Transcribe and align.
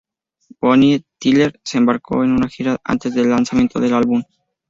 Bonnie 0.59 1.03
Tyler 1.19 1.61
se 1.63 1.77
embarcó 1.77 2.23
en 2.23 2.31
una 2.31 2.49
gira 2.49 2.81
antes 2.83 3.13
del 3.13 3.29
lanzamiento 3.29 3.79
del 3.79 3.93
álbum. 3.93 4.23